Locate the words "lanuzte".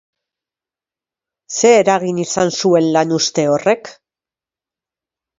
2.95-3.43